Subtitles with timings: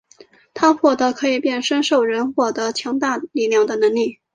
[0.55, 4.17] 他获得可以变身兽人获得强大力量的能力。